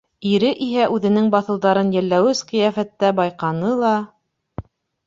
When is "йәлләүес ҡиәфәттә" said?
1.99-3.13